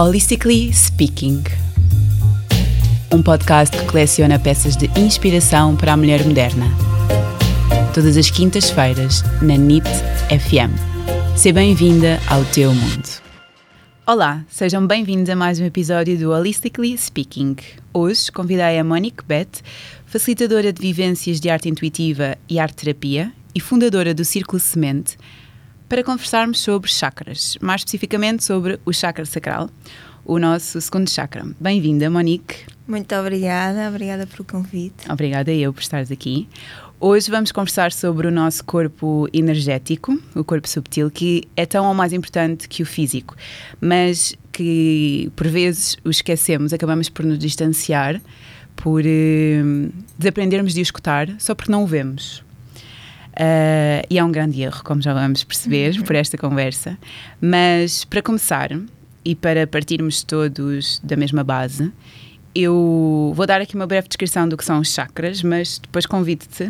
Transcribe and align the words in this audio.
Holistically 0.00 0.72
Speaking 0.72 1.42
um 3.12 3.20
podcast 3.20 3.76
que 3.76 3.84
coleciona 3.84 4.38
peças 4.38 4.76
de 4.76 4.86
inspiração 4.96 5.74
para 5.74 5.94
a 5.94 5.96
mulher 5.96 6.24
moderna. 6.24 6.66
Todas 7.92 8.16
as 8.16 8.30
quintas-feiras, 8.30 9.24
na 9.42 9.56
NIT 9.56 9.88
FM. 10.28 10.70
Seja 11.36 11.52
bem-vinda 11.52 12.20
ao 12.28 12.44
teu 12.44 12.72
mundo. 12.72 13.08
Olá, 14.06 14.44
sejam 14.48 14.86
bem-vindos 14.86 15.30
a 15.30 15.34
mais 15.34 15.58
um 15.58 15.64
episódio 15.64 16.16
do 16.16 16.30
Holistically 16.30 16.96
Speaking. 16.96 17.56
Hoje 17.92 18.30
convidei 18.30 18.78
a 18.78 18.84
Monique 18.84 19.24
Beth, 19.26 19.62
facilitadora 20.06 20.72
de 20.72 20.80
vivências 20.80 21.40
de 21.40 21.50
arte 21.50 21.68
intuitiva 21.68 22.38
e 22.48 22.60
arte-terapia 22.60 23.32
e 23.52 23.58
fundadora 23.58 24.14
do 24.14 24.24
Círculo 24.24 24.60
Semente, 24.60 25.16
para 25.88 26.04
conversarmos 26.04 26.60
sobre 26.60 26.90
chakras, 26.90 27.56
mais 27.60 27.80
especificamente 27.80 28.44
sobre 28.44 28.78
o 28.84 28.92
chakra 28.92 29.24
sacral, 29.24 29.70
o 30.24 30.38
nosso 30.38 30.80
segundo 30.80 31.08
chakra. 31.08 31.46
Bem-vinda, 31.58 32.10
Monique. 32.10 32.56
Muito 32.86 33.14
obrigada, 33.14 33.88
obrigada 33.88 34.26
pelo 34.26 34.44
convite. 34.44 35.10
Obrigada 35.10 35.50
eu 35.50 35.72
por 35.72 35.80
estares 35.80 36.12
aqui. 36.12 36.46
Hoje 37.00 37.30
vamos 37.30 37.52
conversar 37.52 37.92
sobre 37.92 38.26
o 38.26 38.30
nosso 38.30 38.62
corpo 38.64 39.28
energético, 39.32 40.20
o 40.34 40.44
corpo 40.44 40.68
subtil, 40.68 41.10
que 41.10 41.44
é 41.56 41.64
tão 41.64 41.86
ou 41.86 41.94
mais 41.94 42.12
importante 42.12 42.68
que 42.68 42.82
o 42.82 42.86
físico, 42.86 43.34
mas 43.80 44.34
que 44.52 45.30
por 45.36 45.46
vezes 45.46 45.96
o 46.04 46.10
esquecemos, 46.10 46.72
acabamos 46.72 47.08
por 47.08 47.24
nos 47.24 47.38
distanciar, 47.38 48.20
por 48.76 49.02
uh, 49.02 49.92
desaprendermos 50.18 50.74
de 50.74 50.80
o 50.80 50.82
escutar, 50.82 51.28
só 51.38 51.54
porque 51.54 51.70
não 51.70 51.84
o 51.84 51.86
vemos. 51.86 52.42
Uh, 53.38 54.02
e 54.10 54.18
é 54.18 54.24
um 54.24 54.32
grande 54.32 54.60
erro, 54.60 54.82
como 54.82 55.00
já 55.00 55.14
vamos 55.14 55.44
perceber 55.44 56.02
por 56.02 56.16
esta 56.16 56.36
conversa. 56.36 56.98
Mas 57.40 58.04
para 58.04 58.20
começar, 58.20 58.70
e 59.24 59.34
para 59.34 59.66
partirmos 59.66 60.24
todos 60.24 61.00
da 61.04 61.16
mesma 61.16 61.44
base, 61.44 61.92
eu 62.54 63.32
vou 63.36 63.46
dar 63.46 63.60
aqui 63.60 63.76
uma 63.76 63.86
breve 63.86 64.08
descrição 64.08 64.48
do 64.48 64.56
que 64.56 64.64
são 64.64 64.80
os 64.80 64.92
chakras, 64.92 65.42
mas 65.42 65.78
depois 65.78 66.06
convido-te 66.06 66.64